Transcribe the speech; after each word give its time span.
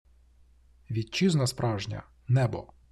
Вітчизна 0.91 1.47
справжня– 1.47 2.03
небо! 2.27 2.73